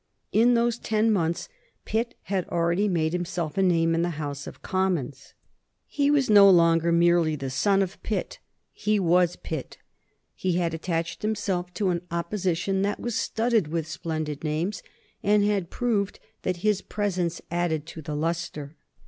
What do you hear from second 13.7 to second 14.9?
splendid names,